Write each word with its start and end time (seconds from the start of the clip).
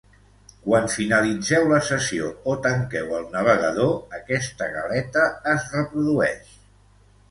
Quan 0.61 0.87
finalitzeu 0.93 1.67
la 1.73 1.81
sessió 1.91 2.31
o 2.53 2.57
tanqueu 2.65 3.15
el 3.21 3.29
navegador 3.37 3.95
aquesta 4.21 4.75
galeta 4.81 5.31
es 5.57 5.73
reprodueix. 5.81 6.63